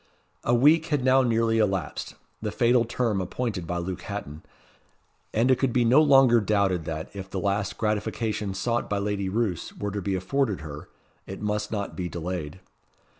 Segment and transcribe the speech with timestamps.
[0.43, 4.41] A week had now nearly elapsed the fatal term appointed by Luke Hatton
[5.31, 9.29] and it could be no longer doubted that, if the last gratification sought by Lady
[9.29, 10.89] Roos were to be afforded her,
[11.27, 12.61] it must not be delayed.